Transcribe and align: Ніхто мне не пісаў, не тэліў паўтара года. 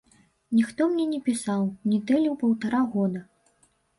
Ніхто 0.59 0.87
мне 0.93 1.05
не 1.11 1.19
пісаў, 1.27 1.61
не 1.91 1.99
тэліў 2.11 2.39
паўтара 2.41 2.81
года. 2.95 3.23